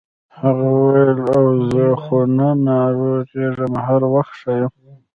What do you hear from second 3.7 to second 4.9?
هر وخت ښه یم.